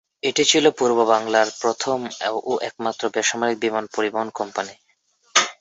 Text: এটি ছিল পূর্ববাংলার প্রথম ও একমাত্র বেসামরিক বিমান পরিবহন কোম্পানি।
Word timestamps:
এটি 0.23 0.43
ছিল 0.45 0.65
পূর্ববাংলার 0.77 1.47
প্রথম 1.61 1.99
ও 2.43 2.53
একমাত্র 2.69 3.03
বেসামরিক 3.15 3.57
বিমান 3.63 3.85
পরিবহন 3.95 4.29
কোম্পানি। 4.39 4.73